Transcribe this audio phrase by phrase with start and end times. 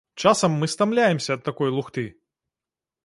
[0.21, 2.07] Часам мы стамляемся ад такой лухты!